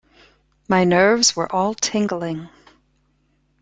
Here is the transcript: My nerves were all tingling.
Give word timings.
My 0.67 0.83
nerves 0.83 1.35
were 1.35 1.51
all 1.53 1.75
tingling. 1.75 2.49